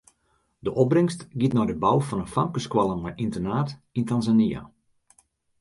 De 0.63 0.69
opbringst 0.81 1.27
giet 1.39 1.55
nei 1.57 1.67
de 1.71 1.77
bou 1.83 1.99
fan 2.07 2.23
in 2.25 2.33
famkesskoalle 2.35 2.95
mei 3.03 3.15
ynternaat 3.25 3.69
yn 3.97 4.07
Tanzania. 4.09 4.61